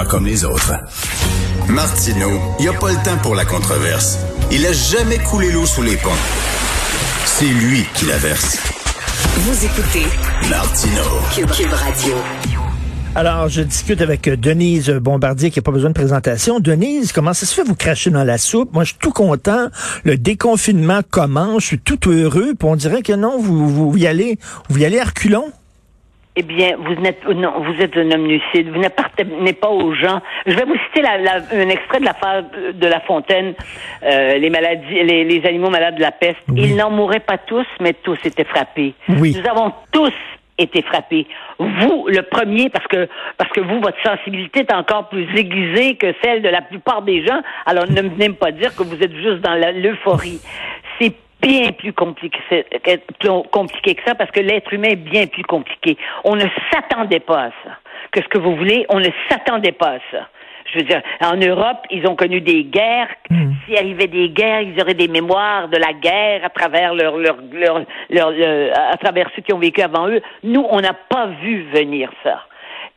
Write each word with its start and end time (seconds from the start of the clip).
Pas 0.00 0.06
comme 0.06 0.24
les 0.24 0.46
autres. 0.46 0.72
Martino, 1.68 2.30
il 2.58 2.62
n'y 2.62 2.68
a 2.68 2.72
pas 2.72 2.88
le 2.88 2.96
temps 3.04 3.18
pour 3.22 3.34
la 3.34 3.44
controverse. 3.44 4.18
Il 4.50 4.64
a 4.64 4.72
jamais 4.72 5.18
coulé 5.18 5.52
l'eau 5.52 5.66
sous 5.66 5.82
les 5.82 5.96
ponts. 5.98 6.08
C'est 7.26 7.44
lui 7.44 7.84
qui 7.92 8.06
la 8.06 8.16
verse. 8.16 8.56
Vous 9.36 9.62
écoutez 9.62 10.06
Martino. 10.48 11.02
Cube, 11.34 11.70
Radio. 11.70 12.14
Alors, 13.14 13.50
je 13.50 13.60
discute 13.60 14.00
avec 14.00 14.22
Denise 14.22 14.88
Bombardier, 14.88 15.50
qui 15.50 15.58
n'a 15.58 15.64
pas 15.64 15.70
besoin 15.70 15.90
de 15.90 15.94
présentation. 15.94 16.60
Denise, 16.60 17.12
comment 17.12 17.34
ça 17.34 17.44
se 17.44 17.52
fait 17.52 17.64
vous 17.64 17.74
cracher 17.74 18.08
dans 18.08 18.24
la 18.24 18.38
soupe? 18.38 18.72
Moi, 18.72 18.84
je 18.84 18.92
suis 18.92 18.98
tout 18.98 19.12
content. 19.12 19.68
Le 20.04 20.16
déconfinement 20.16 21.00
commence. 21.10 21.64
Je 21.64 21.66
suis 21.66 21.78
tout 21.78 22.08
heureux. 22.08 22.54
Puis 22.58 22.66
on 22.66 22.76
dirait 22.76 23.02
que 23.02 23.12
non, 23.12 23.38
vous, 23.38 23.68
vous 23.68 23.98
y 23.98 24.06
allez, 24.06 24.38
vous 24.70 24.78
y 24.78 24.86
allez 24.86 24.98
à 24.98 25.04
reculons. 25.04 25.52
Eh 26.36 26.42
bien, 26.42 26.76
vous 26.78 26.94
n'êtes 26.94 27.26
non, 27.26 27.52
vous 27.60 27.82
êtes 27.82 27.96
un 27.96 28.08
homme 28.12 28.28
lucide. 28.28 28.70
Vous 28.70 28.80
n'appartenez 28.80 29.52
pas 29.52 29.68
aux 29.68 29.92
gens. 29.94 30.20
Je 30.46 30.54
vais 30.54 30.64
vous 30.64 30.76
citer 30.86 31.02
la, 31.02 31.18
la, 31.18 31.34
un 31.52 31.68
extrait 31.68 31.98
de 31.98 32.04
la 32.04 32.42
de 32.72 32.86
La 32.86 33.00
Fontaine, 33.00 33.54
euh, 34.04 34.38
les 34.38 34.48
maladies, 34.48 35.02
les, 35.02 35.24
les, 35.24 35.44
animaux 35.44 35.70
malades 35.70 35.96
de 35.96 36.02
la 36.02 36.12
peste. 36.12 36.38
Ils 36.54 36.76
n'en 36.76 36.90
mouraient 36.90 37.20
pas 37.20 37.38
tous, 37.38 37.66
mais 37.80 37.94
tous 37.94 38.18
étaient 38.24 38.44
frappés. 38.44 38.94
Oui. 39.08 39.36
Nous 39.36 39.50
avons 39.50 39.72
tous 39.90 40.12
été 40.56 40.82
frappés. 40.82 41.26
Vous, 41.58 42.06
le 42.06 42.22
premier, 42.22 42.70
parce 42.70 42.86
que 42.86 43.08
parce 43.36 43.50
que 43.50 43.60
vous, 43.60 43.80
votre 43.80 44.00
sensibilité 44.04 44.60
est 44.60 44.72
encore 44.72 45.08
plus 45.08 45.26
aiguisée 45.36 45.96
que 45.96 46.14
celle 46.22 46.42
de 46.42 46.48
la 46.48 46.62
plupart 46.62 47.02
des 47.02 47.26
gens. 47.26 47.40
Alors, 47.66 47.90
ne 47.90 48.02
venez 48.02 48.28
me 48.28 48.34
pas 48.34 48.52
dire 48.52 48.74
que 48.76 48.84
vous 48.84 49.02
êtes 49.02 49.16
juste 49.16 49.40
dans 49.40 49.54
l'euphorie. 49.54 50.40
C'est 51.00 51.14
bien 51.40 51.72
plus 51.72 51.92
compliqué, 51.92 52.38
compliqué 53.50 53.94
que 53.94 54.02
ça 54.06 54.14
parce 54.14 54.30
que 54.30 54.40
l'être 54.40 54.72
humain 54.72 54.90
est 54.90 54.96
bien 54.96 55.26
plus 55.26 55.44
compliqué. 55.44 55.96
On 56.24 56.36
ne 56.36 56.46
s'attendait 56.72 57.20
pas 57.20 57.44
à 57.44 57.50
ça. 57.64 57.78
Que 58.12 58.22
ce 58.22 58.28
que 58.28 58.38
vous 58.38 58.56
voulez, 58.56 58.86
on 58.88 58.98
ne 58.98 59.08
s'attendait 59.28 59.72
pas 59.72 59.94
à 59.94 59.98
ça. 60.10 60.28
Je 60.72 60.78
veux 60.78 60.84
dire, 60.84 61.02
en 61.20 61.36
Europe, 61.36 61.78
ils 61.90 62.06
ont 62.06 62.14
connu 62.14 62.40
des 62.40 62.64
guerres. 62.64 63.08
Mm. 63.28 63.52
S'il 63.64 63.76
arrivait 63.76 64.06
des 64.06 64.28
guerres, 64.28 64.62
ils 64.62 64.80
auraient 64.80 64.94
des 64.94 65.08
mémoires 65.08 65.68
de 65.68 65.76
la 65.76 65.92
guerre 65.92 66.44
à 66.44 66.50
travers 66.50 66.94
leur, 66.94 67.16
leur, 67.16 67.36
leur, 67.52 67.84
leur, 68.10 68.32
à 68.92 68.96
travers 68.96 69.28
ceux 69.34 69.42
qui 69.42 69.52
ont 69.52 69.58
vécu 69.58 69.82
avant 69.82 70.08
eux. 70.08 70.20
Nous, 70.44 70.64
on 70.70 70.80
n'a 70.80 70.94
pas 70.94 71.26
vu 71.42 71.64
venir 71.74 72.10
ça. 72.22 72.44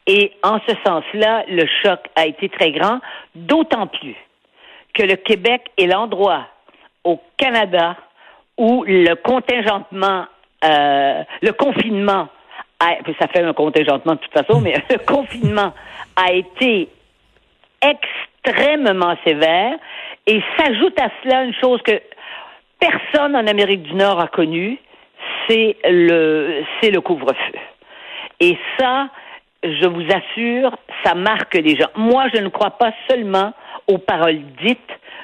Et 0.06 0.34
en 0.44 0.60
ce 0.67 0.76
sens-là, 0.86 1.45
le 1.48 1.66
choc 1.82 2.00
a 2.16 2.26
été 2.26 2.50
très 2.50 2.72
grand, 2.72 3.00
d'autant 3.36 3.88
plus 3.88 4.16
que 4.94 5.04
le 5.04 5.16
Québec 5.16 5.64
est 5.78 5.88
l'endroit 5.88 6.45
au 7.04 7.20
Canada 7.38 7.95
où 8.58 8.84
le 8.88 9.16
contingentement, 9.16 10.26
euh, 10.64 11.23
le 11.42 11.52
confinement, 11.52 12.28
a, 12.80 12.95
ça 13.20 13.28
fait 13.28 13.44
un 13.44 13.54
contingentement 13.54 14.14
de 14.14 14.20
toute 14.20 14.34
façon, 14.34 14.62
mais 14.62 14.73
le 14.90 14.98
confinement 15.00 15.73
a 16.16 16.32
été 16.32 16.90
extrêmement 17.82 19.16
sévère 19.26 19.78
et 20.28 20.42
s'ajoute 20.58 21.00
à 21.00 21.10
cela 21.23 21.44
une 21.44 21.54
chose 21.56 21.82
que 21.84 22.00
personne 22.80 23.36
en 23.36 23.48
Amérique 23.48 23.84
du 23.84 23.94
Nord 23.95 24.20
a 24.20 24.28
connue, 24.28 24.78
c'est 25.48 25.78
le, 25.86 26.64
c'est 26.82 26.92
le 26.92 27.02
couvre-feu. 27.02 27.60
Et 28.40 28.58
ça, 28.78 29.08
je 29.64 29.88
vous 29.88 30.06
assure, 30.12 30.76
ça 31.04 31.16
marque 31.16 31.56
les 31.56 31.76
gens. 31.76 31.90
Moi, 31.95 32.26
je 32.34 32.42
ne 32.42 32.50
crois 32.50 32.72
pas 32.72 32.92
seulement 33.10 33.54
aux 33.88 33.98
paroles 33.98 34.42
dites, 34.62 34.80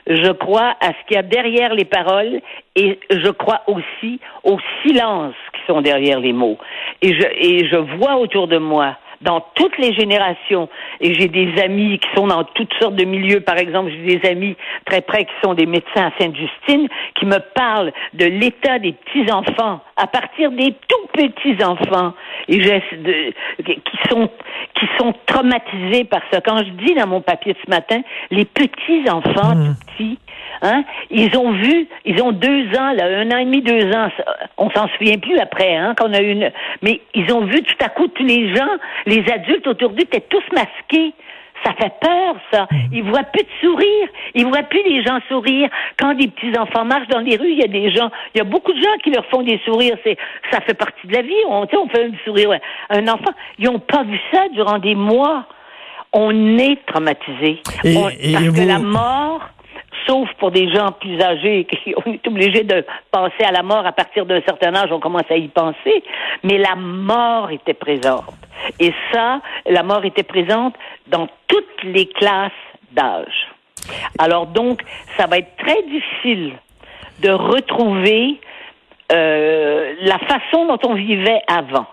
je 0.09 0.31
crois 0.31 0.75
à 0.81 0.87
ce 0.87 1.07
qu'il 1.07 1.15
y 1.15 1.19
a 1.19 1.23
derrière 1.23 1.73
les 1.73 1.85
paroles 1.85 2.41
et 2.75 2.99
je 3.11 3.29
crois 3.29 3.61
aussi 3.67 4.19
aux 4.43 4.57
silences 4.83 5.35
qui 5.53 5.61
sont 5.67 5.81
derrière 5.81 6.19
les 6.19 6.33
mots. 6.33 6.57
Et 7.01 7.13
je, 7.13 7.27
et 7.35 7.67
je 7.67 7.77
vois 7.97 8.17
autour 8.17 8.47
de 8.47 8.57
moi 8.57 8.97
dans 9.21 9.41
toutes 9.55 9.77
les 9.77 9.93
générations. 9.93 10.69
Et 11.01 11.13
j'ai 11.13 11.27
des 11.27 11.61
amis 11.61 11.99
qui 11.99 12.07
sont 12.15 12.27
dans 12.27 12.43
toutes 12.43 12.73
sortes 12.79 12.95
de 12.95 13.05
milieux. 13.05 13.41
Par 13.41 13.57
exemple, 13.57 13.91
j'ai 13.91 14.17
des 14.17 14.29
amis 14.29 14.55
très 14.85 15.01
près 15.01 15.25
qui 15.25 15.33
sont 15.43 15.53
des 15.53 15.65
médecins 15.65 16.07
à 16.07 16.11
Sainte-Justine 16.19 16.87
qui 17.15 17.25
me 17.25 17.39
parlent 17.53 17.91
de 18.13 18.25
l'état 18.25 18.79
des 18.79 18.93
petits-enfants 18.93 19.81
à 19.97 20.07
partir 20.07 20.51
des 20.51 20.73
tout 20.87 21.07
petits-enfants 21.13 22.13
et 22.47 22.57
de, 22.57 23.33
qui 23.63 23.97
sont 24.09 24.29
qui 24.75 24.85
sont 24.97 25.13
traumatisés 25.25 26.05
par 26.05 26.21
ça. 26.31 26.39
Quand 26.41 26.59
je 26.59 26.71
dis 26.85 26.93
dans 26.93 27.07
mon 27.07 27.21
papier 27.21 27.55
ce 27.65 27.69
matin, 27.69 28.01
les 28.31 28.45
petits-enfants 28.45 29.49
Mmh. 29.55 29.65
tout 29.65 29.85
petits, 29.85 30.17
hein, 30.61 30.83
ils 31.09 31.35
ont 31.37 31.51
vu, 31.51 31.87
ils 32.05 32.21
ont 32.21 32.31
deux 32.31 32.67
ans, 32.77 32.91
là, 32.93 33.05
un 33.05 33.31
an 33.31 33.37
et 33.37 33.45
demi, 33.45 33.61
deux 33.61 33.91
ans, 33.95 34.09
on 34.57 34.69
s'en 34.71 34.87
souvient 34.97 35.17
plus 35.17 35.37
après, 35.39 35.75
hein, 35.75 35.95
qu'on 35.99 36.13
a 36.13 36.21
une, 36.21 36.51
mais 36.81 37.01
ils 37.15 37.31
ont 37.33 37.45
vu 37.45 37.61
tout 37.63 37.75
à 37.83 37.89
coup 37.89 38.07
tous 38.07 38.23
les 38.25 38.53
gens, 38.55 38.69
les 39.05 39.23
adultes 39.31 39.67
autour 39.67 39.89
d'eux 39.91 40.03
étaient 40.03 40.25
tous 40.29 40.43
masqués. 40.53 41.13
Ça 41.65 41.73
fait 41.73 41.91
peur, 41.99 42.35
ça. 42.53 42.67
Ils 42.93 43.03
voient 43.03 43.23
plus 43.23 43.43
de 43.43 43.49
sourire. 43.59 44.07
Ils 44.33 44.45
voient 44.45 44.63
plus 44.63 44.81
les 44.87 45.03
gens 45.03 45.19
sourire. 45.27 45.67
Quand 45.99 46.13
des 46.13 46.29
petits 46.29 46.57
enfants 46.57 46.85
marchent 46.85 47.09
dans 47.09 47.19
les 47.19 47.35
rues, 47.35 47.51
il 47.51 47.59
y 47.59 47.63
a 47.65 47.67
des 47.67 47.91
gens, 47.91 48.09
il 48.33 48.37
y 48.37 48.41
a 48.41 48.45
beaucoup 48.45 48.71
de 48.71 48.79
gens 48.81 48.95
qui 49.03 49.11
leur 49.11 49.25
font 49.25 49.41
des 49.43 49.59
sourires. 49.65 49.97
C'est, 50.05 50.15
ça 50.51 50.61
fait 50.61 50.73
partie 50.73 51.05
de 51.05 51.11
la 51.13 51.21
vie. 51.21 51.33
On, 51.49 51.63
on 51.69 51.89
fait 51.89 52.05
un 52.05 52.11
sourire 52.23 52.51
à 52.89 52.95
un 52.95 53.05
enfant. 53.09 53.31
Ils 53.57 53.67
ont 53.67 53.79
pas 53.79 54.03
vu 54.03 54.17
ça 54.31 54.43
durant 54.53 54.77
des 54.77 54.95
mois. 54.95 55.47
On 56.13 56.57
est 56.57 56.77
traumatisé. 56.85 57.59
Et- 57.83 57.97
On- 57.97 58.07
et 58.09 58.31
parce 58.31 58.45
vous- 58.45 58.61
que 58.61 58.65
la 58.65 58.79
mort, 58.79 59.41
sauf 60.07 60.29
pour 60.39 60.51
des 60.51 60.69
gens 60.73 60.91
plus 60.91 61.21
âgés, 61.21 61.65
qui 61.65 61.93
on 62.05 62.11
est 62.11 62.27
obligé 62.27 62.63
de 62.63 62.85
penser 63.11 63.43
à 63.45 63.51
la 63.51 63.63
mort 63.63 63.85
à 63.85 63.91
partir 63.91 64.25
d'un 64.25 64.41
certain 64.41 64.75
âge, 64.75 64.91
on 64.91 64.99
commence 64.99 65.29
à 65.29 65.35
y 65.35 65.47
penser, 65.47 66.03
mais 66.43 66.57
la 66.57 66.75
mort 66.75 67.51
était 67.51 67.73
présente. 67.73 68.33
Et 68.79 68.93
ça, 69.11 69.41
la 69.65 69.83
mort 69.83 70.03
était 70.05 70.23
présente 70.23 70.75
dans 71.07 71.27
toutes 71.47 71.83
les 71.83 72.07
classes 72.07 72.51
d'âge. 72.91 73.47
Alors 74.17 74.47
donc, 74.47 74.81
ça 75.17 75.27
va 75.27 75.37
être 75.37 75.55
très 75.57 75.81
difficile 75.83 76.53
de 77.21 77.29
retrouver 77.29 78.39
euh, 79.11 79.95
la 80.01 80.19
façon 80.19 80.65
dont 80.65 80.79
on 80.83 80.93
vivait 80.93 81.41
avant. 81.47 81.87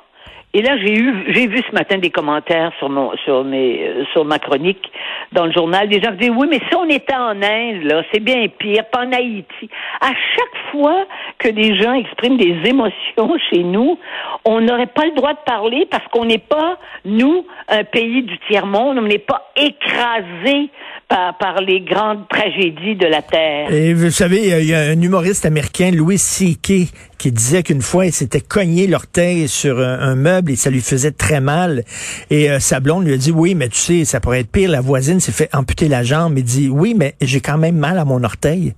Et 0.54 0.62
là, 0.62 0.78
j'ai 0.78 0.94
eu, 0.94 1.34
j'ai 1.34 1.46
vu 1.48 1.58
ce 1.68 1.74
matin 1.74 1.98
des 1.98 2.10
commentaires 2.10 2.72
sur 2.78 2.88
mon, 2.88 3.14
sur 3.18 3.44
mes, 3.44 3.86
euh, 3.86 4.04
sur 4.12 4.24
ma 4.24 4.38
chronique 4.38 4.90
dans 5.32 5.44
le 5.44 5.52
journal, 5.52 5.88
des 5.88 6.00
gens 6.00 6.12
qui 6.12 6.18
disent 6.18 6.32
oui, 6.34 6.46
mais 6.50 6.60
si 6.70 6.74
on 6.74 6.88
était 6.88 7.14
en 7.14 7.42
Inde, 7.42 7.82
là, 7.82 8.02
c'est 8.10 8.20
bien 8.20 8.46
pire, 8.48 8.84
pas 8.86 9.04
en 9.04 9.12
Haïti. 9.12 9.68
À 10.00 10.08
chaque 10.08 10.72
fois 10.72 11.04
que 11.38 11.48
des 11.48 11.76
gens 11.78 11.92
expriment 11.92 12.38
des 12.38 12.56
émotions 12.64 13.36
chez 13.50 13.64
nous, 13.64 13.98
on 14.44 14.60
n'aurait 14.60 14.86
pas 14.86 15.04
le 15.04 15.12
droit 15.12 15.34
de 15.34 15.38
parler 15.44 15.86
parce 15.90 16.06
qu'on 16.08 16.24
n'est 16.24 16.38
pas, 16.38 16.78
nous, 17.04 17.44
un 17.68 17.84
pays 17.84 18.22
du 18.22 18.38
tiers-monde, 18.48 18.98
on 18.98 19.02
n'est 19.02 19.18
pas 19.18 19.52
écrasé 19.56 20.70
par, 21.08 21.36
par 21.38 21.60
les 21.60 21.80
grandes 21.80 22.28
tragédies 22.28 22.96
de 22.96 23.06
la 23.06 23.22
Terre. 23.22 23.72
Et 23.72 23.94
vous 23.94 24.10
savez, 24.10 24.60
il 24.60 24.66
y 24.66 24.74
a 24.74 24.80
un 24.80 25.00
humoriste 25.00 25.46
américain, 25.46 25.90
Louis 25.92 26.18
C.K., 26.18 26.72
qui 27.18 27.32
disait 27.32 27.62
qu'une 27.62 27.80
fois, 27.82 28.06
il 28.06 28.12
s'était 28.12 28.40
cogné 28.40 28.86
l'orteil 28.86 29.48
sur 29.48 29.78
un, 29.78 30.00
un 30.00 30.14
meuble 30.16 30.50
et 30.52 30.56
ça 30.56 30.68
lui 30.70 30.80
faisait 30.80 31.12
très 31.12 31.40
mal. 31.40 31.84
Et 32.30 32.50
euh, 32.50 32.58
sa 32.58 32.80
blonde 32.80 33.06
lui 33.06 33.14
a 33.14 33.16
dit, 33.16 33.30
oui, 33.32 33.54
mais 33.54 33.68
tu 33.68 33.78
sais, 33.78 34.04
ça 34.04 34.20
pourrait 34.20 34.40
être 34.40 34.50
pire. 34.50 34.70
La 34.70 34.80
voisine 34.80 35.20
s'est 35.20 35.32
fait 35.32 35.48
amputer 35.54 35.88
la 35.88 36.02
jambe. 36.02 36.36
Il 36.38 36.44
dit, 36.44 36.68
oui, 36.68 36.94
mais 36.96 37.14
j'ai 37.20 37.40
quand 37.40 37.58
même 37.58 37.76
mal 37.76 37.98
à 37.98 38.04
mon 38.04 38.22
orteil. 38.24 38.74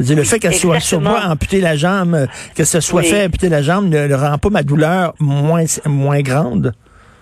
Dire, 0.00 0.16
le 0.16 0.24
fait 0.24 0.40
qu'elle 0.40 0.54
soit 0.54 0.80
sur 0.80 1.00
moi 1.00 1.20
amputer 1.26 1.60
la 1.60 1.76
jambe, 1.76 2.26
que 2.56 2.64
ce 2.64 2.80
soit 2.80 3.02
Oui. 3.02 3.06
fait 3.08 3.26
amputer 3.26 3.48
la 3.48 3.62
jambe 3.62 3.88
ne, 3.88 4.08
ne 4.08 4.14
rend 4.14 4.36
pas 4.38 4.50
ma 4.50 4.64
douleur 4.64 5.14
moins, 5.20 5.64
moins 5.86 6.20
grande. 6.22 6.72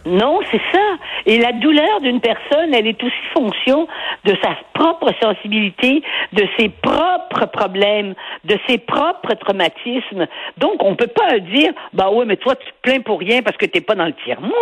Non, 0.07 0.39
c'est 0.51 0.61
ça. 0.73 0.79
Et 1.27 1.39
la 1.39 1.53
douleur 1.53 2.01
d'une 2.01 2.21
personne, 2.21 2.75
elle 2.75 2.87
est 2.87 3.03
aussi 3.03 3.15
fonction 3.35 3.87
de 4.25 4.35
sa 4.43 4.57
propre 4.75 5.13
sensibilité, 5.23 6.03
de 6.33 6.47
ses 6.59 6.69
propres 6.69 7.47
problèmes, 7.53 8.15
de 8.45 8.59
ses 8.69 8.79
propres 8.79 9.35
traumatismes. 9.35 10.27
Donc, 10.59 10.83
on 10.83 10.95
peut 10.95 11.07
pas 11.07 11.39
dire, 11.39 11.73
bah 11.93 12.11
ouais, 12.11 12.25
mais 12.25 12.37
toi, 12.37 12.55
tu 12.57 12.67
te 12.67 12.81
plains 12.83 13.01
pour 13.01 13.21
rien 13.21 13.43
parce 13.43 13.57
que 13.57 13.67
t'es 13.67 13.81
pas 13.81 13.95
dans 13.95 14.07
le 14.07 14.15
tiers-monde. 14.25 14.53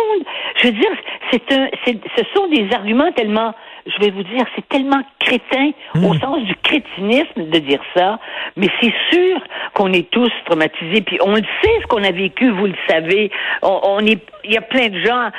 Je 0.57 0.67
veux 0.67 0.73
dire, 0.73 0.91
c'est 1.31 1.51
un, 1.53 1.69
ce 1.85 2.23
sont 2.35 2.47
des 2.47 2.67
arguments 2.73 3.11
tellement, 3.11 3.53
je 3.89 4.03
vais 4.05 4.11
vous 4.11 4.23
dire, 4.23 4.45
c'est 4.55 4.67
tellement 4.69 5.01
crétin 5.19 5.71
au 6.03 6.13
sens 6.15 6.43
du 6.43 6.55
crétinisme 6.55 7.49
de 7.49 7.59
dire 7.59 7.81
ça. 7.95 8.19
Mais 8.55 8.67
c'est 8.81 8.93
sûr 9.11 9.39
qu'on 9.73 9.91
est 9.93 10.09
tous 10.09 10.31
traumatisés. 10.45 11.01
Puis 11.01 11.17
on 11.23 11.33
le 11.35 11.43
sait 11.61 11.79
ce 11.81 11.87
qu'on 11.87 12.03
a 12.03 12.11
vécu, 12.11 12.49
vous 12.51 12.67
le 12.67 12.75
savez. 12.87 13.31
On, 13.61 13.79
on 13.83 13.99
est, 14.05 14.19
il 14.43 14.53
y 14.53 14.57
a 14.57 14.61
plein 14.61 14.87
de 14.89 14.99
gens, 14.99 15.29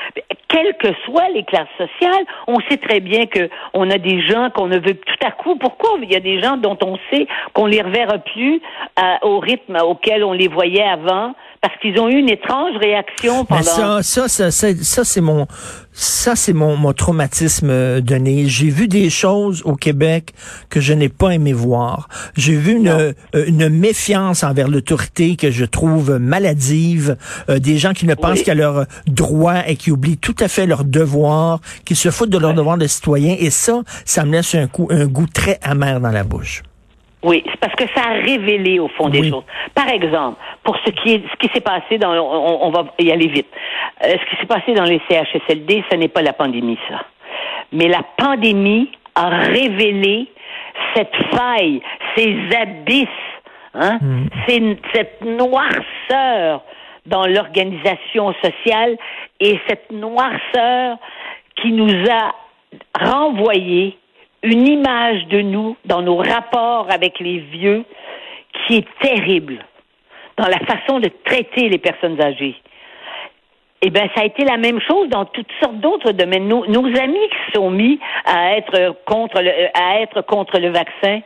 quelles 0.49 0.77
que 0.79 0.89
soient 1.05 1.29
les 1.35 1.45
classes 1.45 1.69
sociales, 1.79 2.25
on 2.47 2.59
sait 2.69 2.77
très 2.77 3.01
bien 3.01 3.27
que 3.27 3.49
on 3.75 3.91
a 3.91 3.99
des 3.99 4.21
gens 4.23 4.51
qu'on 4.51 4.67
ne 4.67 4.79
veut 4.79 4.95
tout 4.95 5.27
à 5.27 5.31
coup. 5.31 5.57
Pourquoi? 5.57 5.91
Il 6.03 6.11
y 6.13 6.17
a 6.17 6.21
des 6.21 6.41
gens 6.41 6.57
dont 6.57 6.79
on 6.85 6.99
sait 7.11 7.27
qu'on 7.53 7.67
les 7.67 7.83
reverra 7.83 8.19
plus 8.19 8.61
à- 8.97 9.25
au 9.25 9.39
rythme 9.39 9.77
auquel 9.83 10.25
on 10.25 10.33
les 10.33 10.49
voyait 10.49 10.83
avant? 10.83 11.35
Parce 11.63 11.75
qu'ils 11.83 11.99
ont 12.01 12.09
eu 12.09 12.17
une 12.17 12.31
étrange 12.31 12.75
réaction 12.81 13.45
pendant. 13.45 13.61
Mais 13.61 13.67
ça, 13.67 14.03
ça, 14.03 14.29
ça, 14.29 14.51
ça, 14.51 14.69
ça, 14.83 15.05
c'est 15.05 15.21
mon, 15.21 15.47
ça, 15.93 16.35
c'est 16.35 16.55
mon, 16.55 16.75
mon 16.77 16.95
traumatisme, 16.95 17.69
euh, 17.69 18.01
Denis. 18.01 18.49
J'ai 18.49 18.71
vu 18.71 18.89
des 18.89 19.11
choses 19.11 19.61
au 19.67 19.75
Québec 19.77 20.33
que 20.71 20.81
je 20.81 20.95
n'ai 20.95 21.11
pas 21.11 21.33
aimé 21.33 21.53
voir. 21.53 22.09
J'ai 22.35 22.55
vu 22.55 22.77
une, 22.77 22.89
euh, 22.89 23.13
une 23.35 23.69
méfiance 23.69 24.43
envers 24.43 24.69
l'autorité 24.69 25.37
que 25.37 25.51
je 25.51 25.67
trouve 25.67 26.17
maladive, 26.19 27.19
euh, 27.51 27.59
des 27.59 27.77
gens 27.77 27.93
qui 27.93 28.07
ne 28.07 28.15
pensent 28.15 28.39
Oui. 28.39 28.45
qu'à 28.45 28.55
leurs 28.55 28.87
droits 29.07 29.69
et 29.69 29.77
qui 29.77 29.91
oublient 29.91 30.17
tout 30.17 30.37
à 30.41 30.49
fait 30.49 30.65
leur 30.67 30.85
devoir, 30.85 31.61
qui 31.85 31.95
se 31.95 32.11
foutent 32.11 32.31
de 32.31 32.39
leur 32.39 32.55
devoir 32.55 32.79
de 32.79 32.87
citoyen. 32.87 33.37
Et 33.39 33.51
ça, 33.51 33.83
ça 34.07 34.25
me 34.25 34.33
laisse 34.33 34.55
un, 34.55 34.67
coup, 34.67 34.89
un 34.91 35.05
goût 35.05 35.27
très 35.27 35.59
amer 35.63 36.01
dans 36.01 36.11
la 36.11 36.25
bouche. 36.25 36.63
Oui, 37.23 37.43
c'est 37.47 37.61
parce 37.61 37.75
que 37.75 37.85
ça 37.95 38.09
a 38.09 38.13
révélé 38.15 38.79
au 38.79 38.89
fond 38.89 39.09
des 39.09 39.29
choses. 39.29 39.45
Par 39.75 39.89
exemple, 39.89 40.39
pour 40.65 40.77
ce 40.87 40.91
qui 40.91 41.15
est 41.15 41.23
ce 41.31 41.37
qui 41.37 41.53
s'est 41.53 41.61
passé 41.61 41.99
dans 41.99 42.15
on, 42.15 42.71
va 42.71 42.87
y 42.99 43.13
aller 43.13 43.29
vite. 43.29 43.49
Euh, 44.03 44.13
ce 44.13 44.31
qui 44.31 44.41
s'est 44.41 44.47
passé 44.47 44.73
dans 44.73 44.85
les 44.85 45.01
CHSLD, 45.09 45.85
ce 45.91 45.97
n'est 45.97 46.09
pas 46.09 46.23
la 46.23 46.33
pandémie 46.33 46.79
ça. 46.89 47.05
Mais 47.73 47.89
la 47.89 48.03
pandémie 48.17 48.91
a 49.15 49.29
révélé 49.29 50.29
cette 50.95 51.15
faille, 51.31 51.83
ces 52.17 52.37
abysses, 52.57 53.09
hein, 53.75 53.99
mm. 54.01 54.75
cette 54.95 55.21
noirceur 55.23 56.63
dans 57.07 57.27
l'organisation 57.27 58.35
sociale 58.43 58.97
et 59.41 59.59
cette 59.69 59.91
noirceur 59.91 60.97
qui 61.57 61.73
nous 61.73 61.93
a 62.11 62.35
renvoyé 62.99 63.99
une 64.43 64.67
image 64.67 65.27
de 65.27 65.41
nous 65.41 65.77
dans 65.85 66.03
nos 66.03 66.17
rapports 66.17 66.87
avec 66.91 67.19
les 67.21 67.39
vieux 67.39 67.85
qui 68.53 68.77
est 68.77 68.89
terrible 69.01 69.59
dans 70.37 70.47
la 70.47 70.59
façon 70.61 71.01
de 71.01 71.11
traiter 71.25 71.69
les 71.69 71.79
personnes 71.79 72.21
âgées. 72.21 72.57
Eh 73.83 73.91
bien, 73.91 74.09
ça 74.15 74.23
a 74.23 74.25
été 74.25 74.45
la 74.45 74.57
même 74.57 74.81
chose 74.81 75.09
dans 75.09 75.25
toutes 75.27 75.51
sortes 75.63 75.77
d'autres 75.77 76.13
domaines. 76.13 76.49
Nos, 76.49 76.87
amis 76.99 77.29
qui 77.29 77.53
sont 77.55 77.71
mis 77.71 77.99
à 78.25 78.57
être 78.57 78.97
contre 79.07 79.41
le, 79.41 79.51
à 79.75 80.01
être 80.01 80.23
contre 80.23 80.59
le 80.59 80.69
vaccin, 80.69 81.21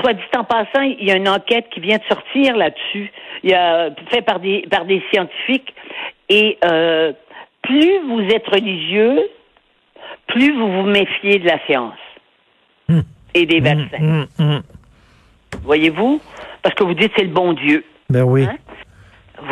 soit 0.00 0.14
dit 0.14 0.22
en 0.36 0.44
passant, 0.44 0.82
il 0.82 1.04
y 1.04 1.10
a 1.10 1.16
une 1.16 1.28
enquête 1.28 1.68
qui 1.70 1.80
vient 1.80 1.98
de 1.98 2.04
sortir 2.08 2.56
là-dessus, 2.56 3.12
il 3.42 3.50
y 3.50 3.54
a 3.54 3.90
fait 4.10 4.22
par 4.22 4.40
des 4.40 4.66
par 4.70 4.86
des 4.86 5.02
scientifiques, 5.12 5.74
et 6.28 6.58
euh, 6.64 7.12
plus 7.62 7.98
vous 8.08 8.22
êtes 8.22 8.46
religieux, 8.48 9.30
plus 10.28 10.52
vous 10.52 10.72
vous 10.72 10.88
méfiez 10.88 11.38
de 11.38 11.46
la 11.46 11.58
science 11.66 11.94
et 13.36 13.46
des 13.46 13.58
hum, 13.58 13.64
vaccins. 13.64 14.02
hum, 14.02 14.26
hum. 14.38 14.62
Voyez-vous? 15.62 16.20
Parce 16.62 16.74
que 16.74 16.84
vous 16.84 16.94
dites 16.94 17.12
c'est 17.16 17.24
le 17.24 17.30
bon 17.30 17.52
Dieu. 17.52 17.84
Ben 18.10 18.22
oui. 18.22 18.44
Hein? 18.44 18.56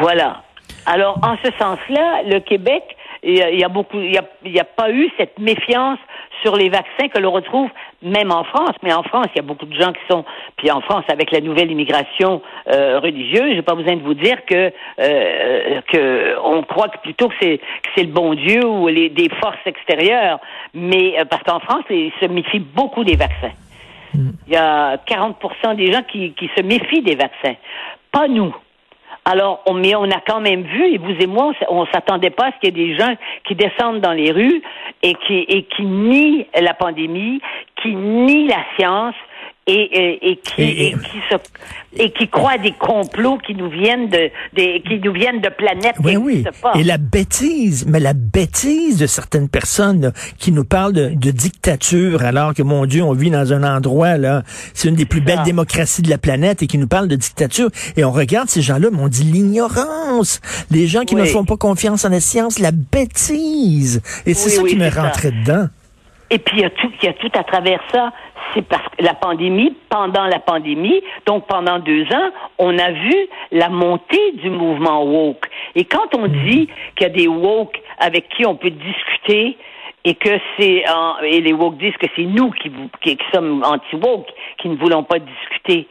Voilà. 0.00 0.42
Alors, 0.86 1.18
en 1.22 1.36
ce 1.42 1.50
sens-là, 1.58 2.22
le 2.26 2.40
Québec, 2.40 2.82
il 3.22 3.36
y 3.36 3.64
a, 3.64 3.68
beaucoup, 3.68 3.98
il 3.98 4.10
n'y 4.10 4.18
a, 4.58 4.62
a, 4.62 4.64
pas 4.64 4.90
eu 4.90 5.10
cette 5.16 5.38
méfiance 5.38 5.98
sur 6.42 6.56
les 6.56 6.68
vaccins 6.68 7.08
que 7.08 7.18
l'on 7.18 7.30
retrouve 7.30 7.70
même 8.02 8.30
en 8.30 8.44
France. 8.44 8.74
Mais 8.82 8.92
en 8.92 9.02
France, 9.02 9.26
il 9.34 9.36
y 9.36 9.38
a 9.38 9.42
beaucoup 9.42 9.64
de 9.64 9.74
gens 9.74 9.92
qui 9.92 10.00
sont, 10.10 10.24
puis 10.56 10.70
en 10.70 10.82
France, 10.82 11.04
avec 11.08 11.30
la 11.30 11.40
nouvelle 11.40 11.70
immigration 11.70 12.42
euh, 12.70 13.00
religieuse, 13.00 13.54
j'ai 13.54 13.62
pas 13.62 13.74
besoin 13.74 13.96
de 13.96 14.02
vous 14.02 14.14
dire 14.14 14.44
que 14.44 14.72
euh, 15.00 15.80
que 15.90 16.38
on 16.44 16.62
croit 16.64 16.88
que 16.88 16.98
plutôt 16.98 17.28
que 17.28 17.34
c'est 17.40 17.58
que 17.58 17.88
c'est 17.96 18.04
le 18.04 18.12
bon 18.12 18.34
Dieu 18.34 18.66
ou 18.66 18.88
les 18.88 19.08
des 19.08 19.30
forces 19.40 19.56
extérieures. 19.64 20.38
Mais 20.74 21.18
euh, 21.18 21.24
parce 21.24 21.42
qu'en 21.44 21.60
France, 21.60 21.84
ils 21.88 22.12
se 22.20 22.26
méfient 22.26 22.58
beaucoup 22.58 23.04
des 23.04 23.16
vaccins. 23.16 23.52
Il 24.14 24.52
y 24.52 24.56
a 24.56 24.96
40% 24.96 25.76
des 25.76 25.92
gens 25.92 26.02
qui, 26.02 26.32
qui 26.32 26.50
se 26.56 26.62
méfient 26.62 27.02
des 27.02 27.16
vaccins. 27.16 27.56
Pas 28.12 28.28
nous. 28.28 28.54
Alors, 29.24 29.62
on, 29.66 29.74
mais 29.74 29.94
on 29.94 30.04
a 30.04 30.20
quand 30.26 30.40
même 30.40 30.62
vu, 30.62 30.94
et 30.94 30.98
vous 30.98 31.14
et 31.18 31.26
moi, 31.26 31.52
on 31.70 31.86
s'attendait 31.86 32.30
pas 32.30 32.48
à 32.48 32.52
ce 32.52 32.58
qu'il 32.58 32.76
y 32.76 32.82
ait 32.82 32.86
des 32.86 32.96
gens 32.96 33.14
qui 33.46 33.54
descendent 33.54 34.00
dans 34.00 34.12
les 34.12 34.30
rues 34.30 34.62
et 35.02 35.14
qui, 35.26 35.46
et 35.48 35.62
qui 35.62 35.84
nient 35.84 36.46
la 36.60 36.74
pandémie, 36.74 37.40
qui 37.82 37.94
nient 37.94 38.48
la 38.48 38.62
science, 38.76 39.14
et, 39.66 40.30
et, 40.30 40.36
qui, 40.36 40.62
et, 40.62 40.92
qui 40.92 41.18
se, 41.30 41.36
et 41.96 42.10
qui 42.12 42.28
croient 42.28 42.52
à 42.52 42.58
des 42.58 42.72
complots 42.72 43.38
qui 43.38 43.54
nous 43.54 43.70
viennent 43.70 44.08
de, 44.08 44.30
des, 44.52 44.82
qui 44.86 44.98
nous 44.98 45.12
viennent 45.12 45.40
de 45.40 45.48
planètes 45.48 45.96
oui, 46.02 46.12
qui 46.12 46.16
oui. 46.18 46.44
pas. 46.60 46.72
Et 46.74 46.84
la 46.84 46.98
bêtise, 46.98 47.86
mais 47.88 48.00
la 48.00 48.12
bêtise 48.12 48.98
de 48.98 49.06
certaines 49.06 49.48
personnes 49.48 50.02
là, 50.02 50.12
qui 50.38 50.52
nous 50.52 50.64
parlent 50.64 50.92
de, 50.92 51.08
de, 51.14 51.30
dictature 51.30 52.22
alors 52.24 52.52
que 52.52 52.62
mon 52.62 52.84
Dieu, 52.84 53.02
on 53.02 53.12
vit 53.12 53.30
dans 53.30 53.52
un 53.52 53.62
endroit 53.62 54.18
là, 54.18 54.42
c'est 54.74 54.88
une 54.88 54.96
des 54.96 55.06
plus 55.06 55.20
belles 55.20 55.42
démocraties 55.44 56.02
de 56.02 56.10
la 56.10 56.18
planète 56.18 56.62
et 56.62 56.66
qui 56.66 56.78
nous 56.78 56.88
parlent 56.88 57.08
de 57.08 57.16
dictature 57.16 57.70
et 57.96 58.04
on 58.04 58.12
regarde 58.12 58.48
ces 58.48 58.62
gens-là, 58.62 58.88
mais 58.92 59.00
on 59.00 59.08
dit 59.08 59.24
l'ignorance, 59.24 60.40
les 60.70 60.86
gens 60.86 61.04
qui 61.04 61.14
Oui. 61.14 61.22
ne 61.22 61.26
font 61.26 61.44
pas 61.44 61.56
confiance 61.56 62.04
en 62.04 62.10
la 62.10 62.20
science, 62.20 62.58
la 62.58 62.72
bêtise. 62.72 64.02
Et 64.26 64.34
c'est 64.34 64.50
ça 64.50 64.62
qui 64.62 64.76
me 64.76 64.88
rentrait 64.88 65.30
dedans. 65.30 65.68
Et 66.34 66.38
puis 66.40 66.56
il 66.56 66.62
y 66.62 66.64
a 66.64 66.70
tout, 66.70 66.90
il 67.00 67.06
y 67.06 67.08
a 67.08 67.12
tout 67.12 67.30
à 67.32 67.44
travers 67.44 67.80
ça. 67.92 68.12
C'est 68.52 68.66
parce 68.66 68.82
que 68.82 69.04
la 69.04 69.14
pandémie, 69.14 69.76
pendant 69.88 70.24
la 70.24 70.40
pandémie, 70.40 71.00
donc 71.26 71.46
pendant 71.46 71.78
deux 71.78 72.02
ans, 72.12 72.30
on 72.58 72.76
a 72.76 72.90
vu 72.90 73.14
la 73.52 73.68
montée 73.68 74.32
du 74.32 74.50
mouvement 74.50 75.04
woke. 75.04 75.48
Et 75.76 75.84
quand 75.84 76.12
on 76.16 76.26
dit 76.26 76.68
qu'il 76.96 77.02
y 77.02 77.04
a 77.04 77.08
des 77.08 77.28
woke 77.28 77.80
avec 78.00 78.28
qui 78.30 78.44
on 78.44 78.56
peut 78.56 78.70
discuter 78.70 79.56
et 80.04 80.14
que 80.16 80.40
c'est 80.58 80.84
et 81.22 81.40
les 81.40 81.52
woke 81.52 81.76
disent 81.78 81.96
que 82.00 82.08
c'est 82.16 82.24
nous 82.24 82.50
qui, 82.50 82.72
qui 83.00 83.16
sommes 83.32 83.62
anti 83.64 83.94
woke 83.94 84.28
qui 84.58 84.68
ne 84.70 84.76
voulons 84.76 85.04
pas 85.04 85.20
discuter, 85.20 85.86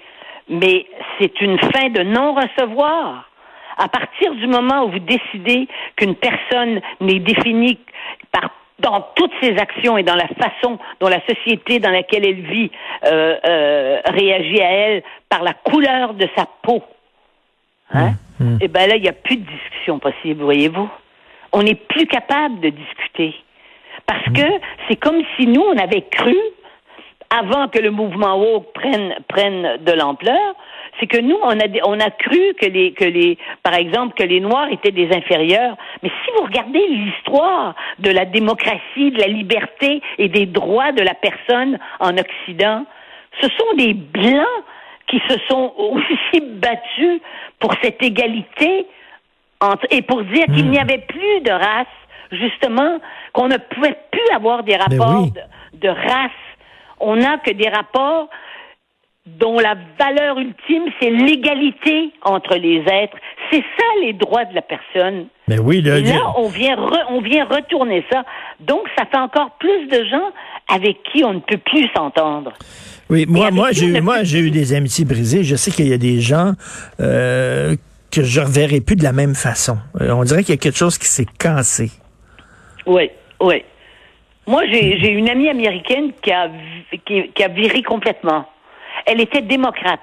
mais 0.49 0.85
c'est 1.19 1.39
une 1.39 1.57
fin 1.57 1.87
de 1.89 2.03
non 2.03 2.35
recevoir. 2.35 3.29
À 3.77 3.87
partir 3.87 4.35
du 4.35 4.47
moment 4.47 4.83
où 4.83 4.91
vous 4.91 4.99
décidez 4.99 5.69
qu'une 5.95 6.15
personne 6.15 6.81
n'est 6.99 7.19
définie 7.19 7.79
par 8.29 8.49
dans 8.79 9.01
toutes 9.15 9.31
ses 9.41 9.57
actions 9.57 9.97
et 9.97 10.03
dans 10.03 10.15
la 10.15 10.27
façon 10.27 10.79
dont 10.99 11.07
la 11.07 11.21
société 11.27 11.79
dans 11.79 11.91
laquelle 11.91 12.25
elle 12.25 12.41
vit 12.41 12.71
euh, 13.05 13.37
euh, 13.45 14.01
réagit 14.05 14.61
à 14.61 14.71
elle 14.71 15.03
par 15.29 15.43
la 15.43 15.53
couleur 15.53 16.13
de 16.13 16.27
sa 16.35 16.47
peau, 16.61 16.81
hein? 17.93 18.13
Et 18.61 18.67
ben 18.67 18.89
là, 18.89 18.95
il 18.95 19.01
n'y 19.01 19.09
a 19.09 19.13
plus 19.13 19.37
de 19.37 19.45
discussion 19.45 19.99
possible, 19.99 20.43
voyez-vous. 20.43 20.89
On 21.53 21.63
n'est 21.63 21.75
plus 21.75 22.07
capable 22.07 22.59
de 22.59 22.69
discuter. 22.69 23.35
Parce 24.05 24.25
que 24.33 24.59
c'est 24.87 24.97
comme 24.97 25.21
si 25.37 25.47
nous, 25.47 25.61
on 25.61 25.77
avait 25.77 26.01
cru, 26.01 26.35
avant 27.29 27.67
que 27.67 27.79
le 27.79 27.91
mouvement 27.91 28.37
woke 28.37 28.73
prenne, 28.73 29.15
prenne 29.27 29.77
de 29.77 29.91
l'ampleur, 29.93 30.55
c'est 30.99 31.07
que 31.07 31.19
nous, 31.19 31.37
on 31.41 31.59
a, 31.59 31.65
on 31.85 31.99
a 31.99 32.11
cru 32.11 32.53
que 32.61 32.65
les, 32.67 32.93
que 32.93 33.03
les, 33.05 33.37
par 33.63 33.73
exemple, 33.73 34.13
que 34.15 34.23
les 34.23 34.39
Noirs 34.39 34.67
étaient 34.71 34.91
des 34.91 35.11
inférieurs. 35.11 35.75
Mais 36.01 36.09
si 36.09 36.31
vous 36.37 36.43
regardez 36.45 36.85
l'histoire 36.87 37.75
de 37.99 38.11
la 38.11 38.25
démocratie, 38.25 39.11
de 39.11 39.19
la 39.19 39.27
liberté 39.27 40.01
et 40.17 40.29
des 40.29 40.45
droits 40.45 40.91
de 40.91 41.01
la 41.01 41.13
personne 41.13 41.79
en 41.99 42.15
Occident, 42.17 42.85
ce 43.41 43.47
sont 43.49 43.75
des 43.77 43.93
Blancs 43.93 44.45
qui 45.07 45.19
se 45.27 45.37
sont 45.49 45.73
aussi 45.77 46.41
battus 46.41 47.19
pour 47.59 47.73
cette 47.81 48.01
égalité 48.03 48.85
entre- 49.59 49.87
et 49.91 50.01
pour 50.01 50.23
dire 50.23 50.45
qu'il 50.45 50.69
n'y 50.69 50.79
avait 50.79 50.99
plus 51.07 51.41
de 51.41 51.51
race, 51.51 51.87
justement, 52.31 52.99
qu'on 53.31 53.47
ne 53.47 53.57
pouvait 53.57 53.97
plus 54.11 54.35
avoir 54.35 54.63
des 54.63 54.75
rapports 54.75 55.21
oui. 55.23 55.31
de, 55.31 55.79
de 55.79 55.89
race. 55.89 56.31
On 56.99 57.15
n'a 57.15 57.37
que 57.37 57.51
des 57.51 57.69
rapports 57.69 58.29
dont 59.25 59.57
la 59.59 59.75
valeur 59.97 60.37
ultime, 60.37 60.83
c'est 60.99 61.09
l'égalité 61.09 62.11
entre 62.23 62.55
les 62.55 62.79
êtres. 62.79 63.15
C'est 63.51 63.61
ça 63.77 63.85
les 64.01 64.13
droits 64.13 64.45
de 64.45 64.53
la 64.55 64.61
personne. 64.61 65.27
Mais 65.47 65.59
oui, 65.59 65.81
là, 65.81 65.97
Et 65.99 66.03
là, 66.03 66.33
on 66.37 66.47
vient, 66.49 66.75
re- 66.75 67.05
on 67.09 67.21
vient 67.21 67.45
retourner 67.45 68.03
ça. 68.11 68.23
Donc, 68.59 68.81
ça 68.97 69.05
fait 69.05 69.17
encore 69.17 69.51
plus 69.59 69.87
de 69.87 70.03
gens 70.05 70.29
avec 70.67 70.97
qui 71.11 71.23
on 71.23 71.33
ne 71.35 71.39
peut 71.39 71.57
plus 71.57 71.87
s'entendre. 71.95 72.51
Oui, 73.09 73.25
moi, 73.27 73.51
moi, 73.51 73.71
j'ai 73.71 73.85
eu, 73.87 73.97
a 73.97 74.01
moi, 74.01 74.17
plus- 74.19 74.25
j'ai 74.25 74.39
eu 74.39 74.51
des 74.51 74.73
amitiés 74.73 75.05
brisées. 75.05 75.43
Je 75.43 75.55
sais 75.55 75.71
qu'il 75.71 75.87
y 75.87 75.93
a 75.93 75.97
des 75.97 76.19
gens 76.19 76.53
euh, 76.99 77.75
que 78.11 78.23
je 78.23 78.41
reverrai 78.41 78.81
plus 78.81 78.95
de 78.95 79.03
la 79.03 79.13
même 79.13 79.35
façon. 79.35 79.77
Euh, 80.01 80.11
on 80.11 80.23
dirait 80.23 80.43
qu'il 80.43 80.53
y 80.55 80.57
a 80.57 80.61
quelque 80.61 80.77
chose 80.77 80.97
qui 80.97 81.07
s'est 81.07 81.25
cassé. 81.39 81.91
Oui, 82.85 83.09
oui. 83.41 83.63
Moi, 84.47 84.63
j'ai 84.67 85.09
une 85.11 85.29
amie 85.29 85.47
américaine 85.49 86.11
qui 86.21 86.31
a, 86.31 86.47
vi- 86.49 86.99
qui, 87.05 87.29
qui 87.33 87.43
a 87.43 87.47
viré 87.47 87.81
complètement. 87.83 88.45
Elle 89.05 89.21
était 89.21 89.41
démocrate, 89.41 89.99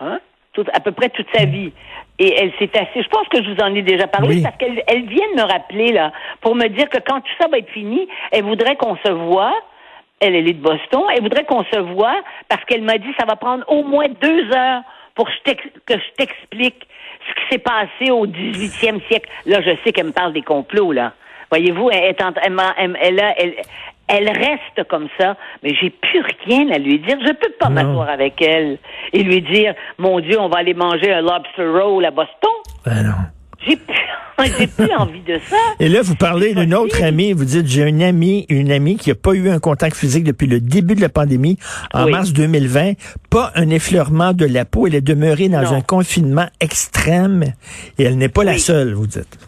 hein, 0.00 0.18
tout- 0.52 0.64
à 0.72 0.80
peu 0.80 0.92
près 0.92 1.08
toute 1.10 1.26
sa 1.34 1.44
vie. 1.44 1.72
Et 2.18 2.32
elle 2.38 2.52
s'est 2.58 2.70
assise. 2.78 3.02
Je 3.02 3.08
pense 3.08 3.26
que 3.28 3.42
je 3.42 3.50
vous 3.50 3.60
en 3.60 3.74
ai 3.74 3.82
déjà 3.82 4.06
parlé 4.06 4.36
Oui. 4.36 4.42
parce 4.42 4.56
qu'elle 4.56 4.82
elle 4.86 5.06
vient 5.06 5.26
de 5.34 5.42
me 5.42 5.46
rappeler 5.50 5.90
là 5.92 6.12
pour 6.40 6.54
me 6.54 6.68
dire 6.68 6.88
que 6.88 6.98
quand 6.98 7.20
tout 7.20 7.32
ça 7.40 7.48
va 7.48 7.58
être 7.58 7.70
fini, 7.70 8.06
elle 8.30 8.44
voudrait 8.44 8.76
qu'on 8.76 8.96
se 9.04 9.10
voit. 9.10 9.54
Elle, 10.20 10.36
elle 10.36 10.48
est 10.48 10.52
de 10.52 10.62
Boston. 10.62 11.02
Elle 11.14 11.22
voudrait 11.22 11.44
qu'on 11.44 11.64
se 11.64 11.78
voit 11.78 12.16
parce 12.48 12.64
qu'elle 12.66 12.82
m'a 12.82 12.98
dit 12.98 13.12
ça 13.18 13.26
va 13.26 13.34
prendre 13.36 13.64
au 13.68 13.82
moins 13.82 14.06
deux 14.20 14.50
heures 14.54 14.82
pour 15.16 15.26
que 15.26 15.32
je 15.32 15.40
t'ex- 15.50 15.70
que 15.86 15.94
je 15.94 16.10
t'explique 16.16 16.86
ce 17.28 17.34
qui 17.34 17.42
s'est 17.50 17.58
passé 17.58 18.10
au 18.12 18.26
18e 18.26 19.00
siècle. 19.08 19.28
Là, 19.46 19.60
je 19.60 19.70
sais 19.84 19.92
qu'elle 19.92 20.06
me 20.06 20.12
parle 20.12 20.32
des 20.32 20.42
complots, 20.42 20.92
là. 20.92 21.12
Voyez-vous, 21.50 21.90
elle, 21.90 22.04
est 22.04 22.22
en- 22.22 22.32
elle, 22.42 23.34
elle, 23.38 23.54
elle 24.08 24.28
reste 24.28 24.86
comme 24.88 25.08
ça, 25.18 25.36
mais 25.62 25.74
j'ai 25.80 25.90
plus 25.90 26.22
rien 26.46 26.68
à 26.70 26.78
lui 26.78 26.98
dire. 27.00 27.16
Je 27.26 27.32
peux 27.32 27.52
pas 27.58 27.68
m'asseoir 27.68 28.08
avec 28.08 28.40
elle 28.42 28.78
et 29.12 29.22
lui 29.22 29.40
dire, 29.42 29.74
mon 29.98 30.20
Dieu, 30.20 30.38
on 30.40 30.48
va 30.48 30.58
aller 30.58 30.74
manger 30.74 31.12
un 31.12 31.20
lobster 31.22 31.66
roll 31.66 32.04
à 32.04 32.10
Boston. 32.10 32.50
Ben 32.84 33.02
non. 33.02 33.14
J'ai 33.66 33.76
plus, 33.76 34.66
plus 34.76 34.94
envie 34.94 35.22
de 35.22 35.38
ça. 35.48 35.56
Et 35.80 35.88
là, 35.88 36.00
vous 36.02 36.16
parlez 36.16 36.52
d'une 36.54 36.74
autre 36.74 37.02
amie. 37.02 37.32
Vous 37.32 37.46
dites, 37.46 37.66
j'ai 37.66 37.88
une 37.88 38.02
amie, 38.02 38.44
une 38.50 38.70
amie 38.70 38.96
qui 38.98 39.08
n'a 39.08 39.14
pas 39.14 39.32
eu 39.32 39.48
un 39.48 39.58
contact 39.58 39.96
physique 39.96 40.24
depuis 40.24 40.46
le 40.46 40.60
début 40.60 40.94
de 40.94 41.00
la 41.00 41.08
pandémie, 41.08 41.56
en 41.94 42.04
Oui. 42.04 42.10
mars 42.12 42.32
2020. 42.34 42.92
Pas 43.30 43.52
un 43.54 43.70
effleurement 43.70 44.34
de 44.34 44.44
la 44.44 44.66
peau. 44.66 44.86
Elle 44.86 44.96
est 44.96 45.00
demeurée 45.00 45.48
dans 45.48 45.62
Non. 45.62 45.72
un 45.76 45.80
confinement 45.80 46.46
extrême. 46.60 47.44
Et 47.98 48.02
elle 48.04 48.18
n'est 48.18 48.28
pas 48.28 48.44
la 48.44 48.58
seule, 48.58 48.92
vous 48.92 49.06
dites. 49.06 49.38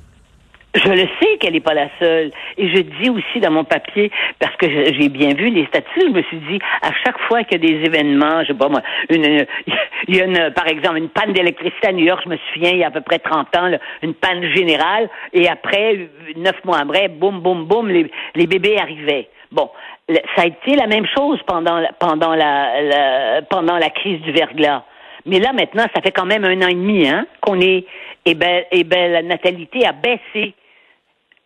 Je 0.75 0.91
le 0.91 1.09
sais 1.21 1.39
qu'elle 1.39 1.55
n'est 1.55 1.61
pas 1.61 1.75
la 1.75 1.89
seule. 1.99 2.31
Et 2.59 2.69
je 2.69 2.83
dis 2.83 3.09
aussi 3.09 3.41
dans 3.41 3.51
mon 3.51 3.65
papier, 3.65 4.11
parce 4.39 4.55
que 4.57 4.67
j'ai 4.69 5.09
bien 5.09 5.35
vu 5.35 5.49
les 5.49 5.67
statuts, 5.67 6.03
je 6.03 6.13
me 6.13 6.23
suis 6.23 6.39
dit, 6.39 6.59
à 6.83 6.91
chaque 7.05 7.19
fois 7.21 7.45
qu'il 7.45 7.65
y 7.65 7.67
a 7.67 7.79
des 7.79 7.87
événements, 7.87 8.43
je 8.43 8.49
sais 8.49 8.55
pas 8.55 8.69
moi, 8.69 8.83
une, 9.09 9.25
il 10.09 10.17
y 10.17 10.21
a 10.21 10.25
une, 10.25 10.53
par 10.53 10.67
exemple 10.69 10.99
une 10.99 11.09
panne 11.09 11.33
d'électricité 11.33 11.89
à 11.89 11.93
New 11.93 12.05
York, 12.05 12.23
je 12.25 12.31
me 12.31 12.39
souviens, 12.53 12.71
il 12.71 12.79
y 12.79 12.85
a 12.85 12.89
à 12.89 12.91
peu 12.91 13.01
près 13.01 13.19
30 13.19 13.57
ans, 13.57 13.71
une 14.03 14.15
panne 14.15 14.43
générale, 14.55 15.09
et 15.33 15.49
après, 15.49 16.09
neuf 16.37 16.63
mois 16.65 16.79
après, 16.79 17.09
boum, 17.09 17.41
boum, 17.41 17.65
boum, 17.65 17.89
les, 17.89 18.47
bébés 18.47 18.79
arrivaient. 18.79 19.29
Bon, 19.53 19.71
ça 20.09 20.43
a 20.43 20.47
été 20.47 20.75
la 20.77 20.87
même 20.87 21.07
chose 21.17 21.41
pendant, 21.47 21.83
pendant, 21.99 22.35
la, 22.35 23.41
pendant 23.49 23.79
la 23.79 23.91
crise 23.91 24.21
du 24.23 24.33
verglas. 24.33 24.83
Mais 25.27 25.41
là, 25.41 25.53
maintenant, 25.53 25.87
ça 25.95 26.01
fait 26.03 26.13
quand 26.13 26.25
même 26.25 26.45
un 26.45 26.63
an 26.63 26.69
et 26.69 26.75
demi 26.75 27.09
hein, 27.09 27.27
qu'on 27.41 27.61
est, 27.61 27.85
et 28.27 28.35
ben, 28.35 28.65
et 28.73 28.85
ben, 28.85 29.13
la 29.13 29.23
natalité 29.23 29.87
a 29.87 29.93
baissé. 29.93 30.55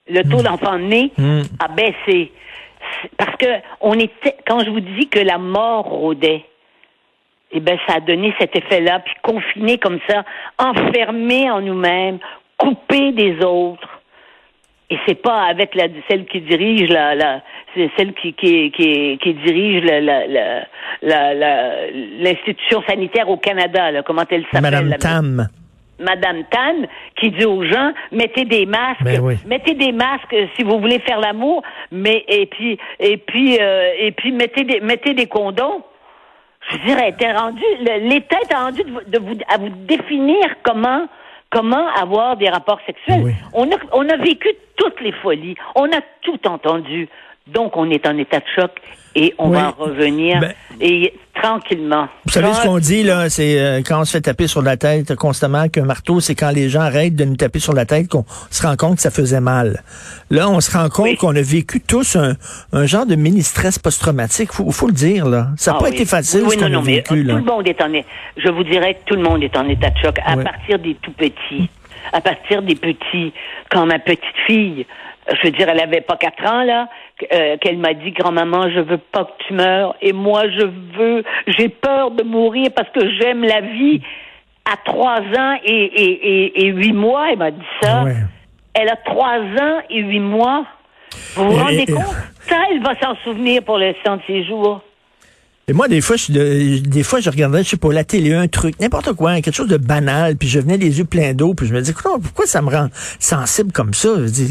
Le 0.08 0.22
taux 0.22 0.40
hmm. 0.40 0.44
d'enfants 0.44 0.78
nés 0.78 1.12
hmm. 1.16 1.42
a 1.60 1.68
baissé. 1.68 2.32
Parce 3.16 3.36
que 3.36 3.46
on 3.80 3.92
était, 3.94 4.36
quand 4.46 4.64
je 4.64 4.70
vous 4.70 4.80
dis 4.80 5.08
que 5.08 5.20
la 5.20 5.38
mort 5.38 5.84
rôdait, 5.84 6.44
eh 7.52 7.60
ben, 7.60 7.78
ça 7.86 7.96
a 7.96 8.00
donné 8.00 8.34
cet 8.40 8.56
effet-là, 8.56 9.00
puis 9.00 9.14
confiné 9.22 9.78
comme 9.78 9.98
ça, 10.08 10.24
enfermé 10.58 11.50
en 11.50 11.60
nous-mêmes, 11.60 12.18
coupé 12.56 13.12
des 13.12 13.44
autres. 13.44 13.88
Et 14.88 14.98
c'est 15.06 15.20
pas 15.20 15.42
avec 15.42 15.74
la, 15.74 15.84
celle 16.08 16.26
qui 16.26 16.40
dirige 16.40 16.88
la, 16.88 17.14
la 17.14 17.42
c'est 17.74 17.90
celle 17.96 18.12
qui, 18.14 18.32
qui, 18.34 18.72
qui, 18.72 19.34
dirige 19.34 19.84
l'institution 21.02 22.82
sanitaire 22.88 23.28
au 23.28 23.36
Canada, 23.36 23.92
là, 23.92 24.02
comment 24.02 24.24
elle 24.28 24.44
s'appelle? 24.50 24.62
Madame 24.62 24.96
Tam. 24.98 25.48
Madame 26.00 26.44
Tan, 26.50 26.86
qui 27.16 27.30
dit 27.30 27.44
aux 27.44 27.64
gens 27.64 27.92
mettez 28.12 28.44
des 28.44 28.66
masques, 28.66 29.02
ben 29.02 29.38
mettez 29.46 29.74
des 29.74 29.92
masques 29.92 30.34
si 30.56 30.64
vous 30.64 30.80
voulez 30.80 30.98
faire 31.00 31.20
l'amour, 31.20 31.62
mais 31.92 32.24
et 32.28 32.46
puis 32.46 32.78
et 32.98 33.16
puis 33.16 33.58
euh, 33.60 33.92
et 33.98 34.12
puis 34.12 34.32
mettez 34.32 34.64
des 34.64 34.80
mettez 34.80 35.14
des 35.14 35.26
condoms. 35.26 35.82
Je 36.70 36.76
dirais, 36.86 37.08
était 37.10 37.32
rendu 37.32 37.62
l'État 38.02 38.36
est 38.48 38.54
rendu 38.54 38.82
de, 38.82 39.18
vous 39.18 39.36
à 39.48 39.56
vous 39.58 39.70
définir 39.70 40.40
comment 40.62 41.06
comment 41.50 41.88
avoir 41.94 42.36
des 42.36 42.48
rapports 42.48 42.80
sexuels. 42.86 43.34
On 43.54 43.64
a 43.70 43.76
on 43.92 44.08
a 44.08 44.16
vécu 44.16 44.48
toutes 44.76 45.00
les 45.00 45.12
folies, 45.12 45.56
on 45.74 45.86
a 45.86 46.00
tout 46.22 46.46
entendu. 46.46 47.08
Donc, 47.46 47.76
on 47.76 47.90
est 47.90 48.06
en 48.06 48.16
état 48.18 48.38
de 48.40 48.44
choc 48.54 48.70
et 49.14 49.34
on 49.38 49.48
va 49.48 49.70
revenir 49.70 50.40
ben, 50.40 50.52
et 50.80 51.14
tranquillement. 51.40 52.08
Vous 52.26 52.32
savez 52.32 52.52
ce 52.52 52.62
qu'on 52.62 52.78
dit 52.78 53.02
là, 53.02 53.28
c'est 53.30 53.58
euh, 53.58 53.80
quand 53.84 54.00
on 54.00 54.04
se 54.04 54.12
fait 54.12 54.20
taper 54.20 54.46
sur 54.46 54.62
la 54.62 54.76
tête 54.76 55.14
constamment 55.14 55.68
qu'un 55.68 55.84
marteau, 55.84 56.20
c'est 56.20 56.34
quand 56.34 56.50
les 56.50 56.68
gens 56.68 56.80
arrêtent 56.80 57.16
de 57.16 57.24
nous 57.24 57.36
taper 57.36 57.58
sur 57.58 57.72
la 57.72 57.84
tête 57.84 58.08
qu'on 58.08 58.24
se 58.50 58.66
rend 58.66 58.76
compte 58.76 58.96
que 58.96 59.02
ça 59.02 59.10
faisait 59.10 59.40
mal. 59.40 59.82
Là, 60.30 60.48
on 60.48 60.60
se 60.60 60.76
rend 60.76 60.88
compte 60.88 61.16
qu'on 61.16 61.34
a 61.34 61.42
vécu 61.42 61.80
tous 61.80 62.16
un, 62.16 62.34
un 62.72 62.86
genre 62.86 63.06
de 63.06 63.14
mini 63.14 63.42
stress 63.42 63.78
post-traumatique. 63.78 64.52
Faut, 64.52 64.70
faut 64.70 64.86
le 64.86 64.92
dire 64.92 65.26
là. 65.26 65.48
Ça 65.56 65.72
n'a 65.72 65.78
ah 65.80 65.82
pas 65.82 65.90
été 65.90 66.04
facile 66.04 66.44
ce 66.48 66.56
qu'on 66.56 66.72
a 66.72 66.80
vécu 66.80 67.22
là. 67.22 67.34
Tout 67.34 67.38
le 67.38 67.44
monde 67.44 67.68
est 67.68 67.80
en, 67.80 67.90
je 68.36 68.50
vous 68.50 68.64
dirais 68.64 68.94
que 68.94 69.04
tout 69.06 69.16
le 69.16 69.22
monde 69.22 69.42
est 69.42 69.56
en 69.56 69.68
état 69.68 69.90
de 69.90 69.98
choc 69.98 70.18
à 70.24 70.36
partir 70.36 70.78
des 70.78 70.94
tout 70.96 71.12
petits, 71.12 71.68
à 72.12 72.20
partir 72.20 72.62
des 72.62 72.74
petits. 72.74 73.32
Quand 73.70 73.86
ma 73.86 73.98
petite 73.98 74.24
fille 74.46 74.86
je 75.28 75.46
veux 75.46 75.52
dire, 75.52 75.68
elle 75.68 75.80
avait 75.80 76.00
pas 76.00 76.16
quatre 76.16 76.44
ans, 76.44 76.62
là, 76.62 76.88
euh, 77.32 77.56
qu'elle 77.58 77.78
m'a 77.78 77.94
dit, 77.94 78.10
grand-maman, 78.12 78.70
je 78.70 78.80
veux 78.80 78.98
pas 78.98 79.24
que 79.24 79.44
tu 79.46 79.54
meurs, 79.54 79.94
et 80.00 80.12
moi, 80.12 80.48
je 80.48 80.66
veux, 80.96 81.24
j'ai 81.46 81.68
peur 81.68 82.10
de 82.10 82.22
mourir 82.22 82.68
parce 82.74 82.88
que 82.90 83.00
j'aime 83.18 83.42
la 83.42 83.60
vie. 83.60 84.00
À 84.70 84.76
trois 84.84 85.20
ans 85.20 85.58
et, 85.64 85.72
et, 85.72 86.62
et, 86.62 86.66
huit 86.66 86.92
mois, 86.92 87.32
elle 87.32 87.38
m'a 87.38 87.50
dit 87.50 87.60
ça. 87.82 88.04
Elle 88.74 88.88
a 88.88 88.96
trois 88.96 89.38
ans 89.38 89.80
et 89.88 90.00
huit 90.00 90.20
mois. 90.20 90.64
Vous 91.34 91.50
vous 91.50 91.56
rendez 91.56 91.86
compte? 91.86 92.14
Ça, 92.42 92.56
elle 92.70 92.80
va 92.80 92.94
s'en 93.00 93.16
souvenir 93.24 93.62
pour 93.64 93.78
le 93.78 93.92
de 93.92 94.22
ses 94.26 94.44
jours. 94.44 94.82
Et 95.68 95.72
moi, 95.72 95.86
des 95.86 96.00
fois, 96.00 96.16
je, 96.16 96.80
des 96.80 97.02
fois, 97.04 97.20
je 97.20 97.30
regardais, 97.30 97.62
je 97.62 97.68
sais 97.68 97.76
pas, 97.76 97.92
la 97.92 98.02
télé, 98.02 98.34
un 98.34 98.48
truc, 98.48 98.74
n'importe 98.80 99.12
quoi, 99.12 99.40
quelque 99.40 99.54
chose 99.54 99.68
de 99.68 99.76
banal, 99.76 100.36
puis 100.36 100.48
je 100.48 100.58
venais 100.58 100.76
les 100.76 100.98
yeux 100.98 101.04
pleins 101.04 101.32
d'eau, 101.32 101.54
puis 101.54 101.66
je 101.68 101.72
me 101.72 101.80
dis, 101.80 101.92
pourquoi 101.92 102.46
ça 102.46 102.60
me 102.60 102.70
rend 102.70 102.88
sensible 103.20 103.70
comme 103.70 103.94
ça? 103.94 104.08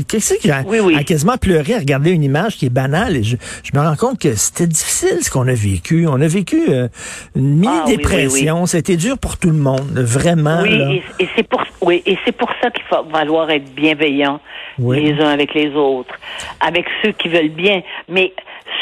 Qu'est-ce 0.08 0.36
que 0.36 0.40
j'ai 0.44 0.54
oui, 0.66 1.04
quasiment 1.04 1.36
pleuré 1.38 1.74
à 1.74 1.80
regarder 1.80 2.12
une 2.12 2.24
image 2.24 2.56
qui 2.56 2.68
est 2.68 2.74
banale, 2.74 3.18
et 3.18 3.24
je, 3.24 3.36
me 3.74 3.80
rends 3.82 3.98
compte 3.98 4.20
que 4.20 4.34
c'était 4.36 4.68
difficile 4.68 5.18
ce 5.22 5.30
qu'on 5.30 5.48
a 5.50 5.54
vécu. 5.54 6.08
On 6.08 6.22
a 6.22 6.28
vécu 6.28 6.70
euh, 6.70 6.88
une 7.36 7.58
mini-dépression, 7.58 8.64
ah, 8.64 8.68
c'était 8.68 8.96
dur 8.96 9.18
pour 9.18 9.38
tout 9.38 9.50
le 9.50 9.58
monde, 9.58 10.00
vraiment. 10.00 10.62
Oui, 10.62 11.02
et, 11.20 11.28
c'est 11.36 11.44
pour, 11.44 11.66
oui, 11.82 12.02
et 12.06 12.18
c'est 12.24 12.32
pour 12.32 12.50
ça 12.62 12.72
qu'il 12.72 12.86
va 12.90 13.04
falloir 13.12 13.50
être 13.50 13.70
bienveillant 13.76 14.40
les 14.78 15.12
uns 15.20 15.30
avec 15.30 15.54
les 15.54 15.74
autres, 15.74 16.18
avec 16.62 16.86
ceux 17.04 17.12
qui 17.12 17.28
veulent 17.28 17.50
bien. 17.50 17.82
Mais 18.08 18.32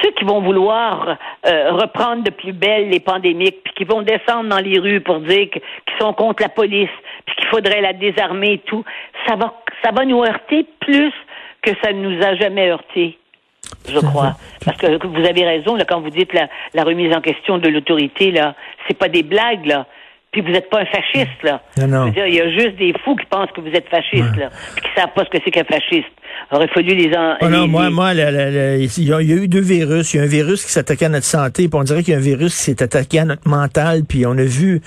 ceux 0.01 0.12
qui 0.12 0.25
vont 0.25 0.41
vouloir 0.41 1.17
euh, 1.46 1.72
reprendre 1.72 2.24
de 2.24 2.32
plus 2.32 2.53
belle 2.53 2.89
les 2.89 3.00
pandémiques, 3.00 3.63
puis 3.63 3.74
qui 3.75 3.84
vont 3.84 4.01
descendre 4.01 4.50
dans 4.50 4.60
les 4.60 4.79
rues 4.79 5.01
pour 5.01 5.20
dire 5.20 5.50
qu'ils 5.50 5.62
sont 6.00 6.13
contre 6.13 6.44
la 6.44 6.50
police, 6.50 6.89
puis 7.25 7.36
qu'il 7.36 7.48
faudrait 7.48 7.82
la 7.82 7.94
désarmer 7.94 8.53
et 8.53 8.60
tout, 8.60 8.84
ça 9.27 9.36
va, 9.36 9.53
ça 9.84 9.91
va 9.91 10.06
nous 10.06 10.24
heurter 10.24 10.65
plus 10.79 11.13
que 11.62 11.72
ça 11.84 11.91
ne 11.91 12.08
nous 12.08 12.24
a 12.24 12.36
jamais 12.36 12.70
heurté 12.70 13.17
je 13.89 14.00
crois. 14.00 14.34
Parce 14.65 14.77
que 14.77 15.08
vous 15.08 15.25
avez 15.25 15.44
raison, 15.46 15.75
là, 15.75 15.86
quand 15.86 16.00
vous 16.00 16.10
dites 16.10 16.34
la, 16.34 16.48
la 16.74 16.84
remise 16.84 17.13
en 17.15 17.22
question 17.22 17.58
de 17.58 17.70
l'autorité, 17.70 18.32
là, 18.32 18.56
c'est 18.88 18.98
pas 18.98 19.10
des 19.10 19.24
blagues, 19.24 19.65
là. 19.65 19.86
Puis 20.31 20.41
vous 20.41 20.50
n'êtes 20.50 20.69
pas 20.69 20.81
un 20.81 20.86
fasciste, 20.86 21.41
là. 21.43 21.62
Non, 21.88 22.12
il 22.13 22.34
y 22.34 22.41
a 22.41 22.51
juste 22.51 22.77
des 22.77 22.93
fous 23.03 23.15
qui 23.15 23.25
pensent 23.27 23.50
que 23.55 23.62
vous 23.62 23.69
êtes 23.69 23.88
fasciste, 23.88 24.36
là, 24.36 24.50
puis 24.75 24.84
qui 24.84 24.89
savent 24.96 25.13
pas 25.15 25.24
ce 25.24 25.29
que 25.29 25.38
c'est 25.43 25.51
qu'un 25.51 25.63
fasciste. 25.63 26.07
Aurait 26.51 26.67
fallu 26.67 26.96
les 26.96 27.15
en. 27.15 27.36
Oh 27.41 27.50
non, 27.50 27.67
moi, 27.67 27.89
moi, 27.89 28.13
il 28.13 28.19
y, 28.19 29.13
a 29.13 29.22
eu 29.22 29.48
deux 29.48 29.62
virus. 29.62 30.13
Il 30.13 30.17
y 30.17 30.19
a 30.19 30.24
un 30.24 30.27
virus 30.27 30.65
qui 30.65 30.72
s'attaquait 30.72 31.05
à 31.05 31.10
notre 31.10 31.25
santé, 31.25 31.67
puis 31.67 31.79
on 31.79 31.84
dirait 31.84 32.03
qu'il 32.03 32.13
y 32.13 32.15
a 32.15 32.19
un 32.19 32.22
virus 32.22 32.55
qui 32.55 32.63
s'est 32.63 32.84
attaqué 32.84 33.19
à 33.19 33.25
notre 33.25 33.48
mental, 33.48 34.03
puis 34.07 34.25
on 34.25 34.31
a 34.31 34.43
vu, 34.43 34.81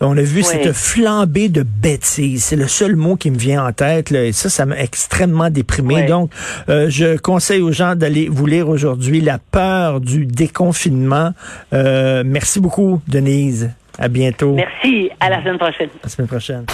on 0.00 0.16
a 0.16 0.22
vu 0.22 0.42
cette 0.42 0.72
flambée 0.72 1.48
de 1.48 1.62
bêtises. 1.62 2.44
C'est 2.44 2.56
le 2.56 2.66
seul 2.66 2.96
mot 2.96 3.16
qui 3.16 3.30
me 3.30 3.38
vient 3.38 3.64
en 3.64 3.72
tête, 3.72 4.10
là, 4.10 4.24
et 4.24 4.32
ça, 4.32 4.50
ça 4.50 4.66
m'a 4.66 4.78
extrêmement 4.78 5.50
déprimé. 5.50 6.04
Donc, 6.04 6.30
euh, 6.68 6.90
je 6.90 7.16
conseille 7.18 7.62
aux 7.62 7.72
gens 7.72 7.94
d'aller 7.94 8.28
vous 8.28 8.46
lire 8.46 8.68
aujourd'hui 8.68 9.20
La 9.20 9.38
peur 9.38 10.00
du 10.00 10.26
déconfinement. 10.26 11.32
Euh, 11.72 12.24
merci 12.26 12.60
beaucoup, 12.60 13.00
Denise. 13.08 13.70
À 13.98 14.08
bientôt. 14.08 14.54
Merci. 14.54 15.10
À 15.20 15.30
la 15.30 15.40
semaine 15.40 15.58
prochaine. 15.58 15.88
À 15.88 16.04
la 16.04 16.08
semaine 16.08 16.28
prochaine. 16.28 16.66